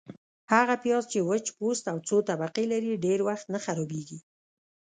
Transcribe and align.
-هغه 0.53 0.75
پیاز 0.83 1.03
چي 1.11 1.19
وچ 1.29 1.45
پوست 1.57 1.83
او 1.91 1.97
څو 2.07 2.17
طبقې 2.29 2.65
لري، 2.73 2.93
ډېر 3.05 3.19
وخت 3.27 3.45
نه 3.53 3.59
خرابیږي. 3.65 4.19